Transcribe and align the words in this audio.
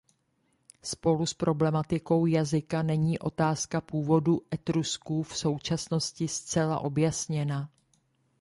Spolu 0.83 1.25
s 1.25 1.33
problematikou 1.33 2.25
jazyka 2.25 2.83
není 2.83 3.19
otázka 3.19 3.81
původu 3.81 4.41
Etrusků 4.53 5.23
v 5.23 5.37
současnosti 5.37 6.27
zcela 6.27 6.79
objasněna. 6.79 7.69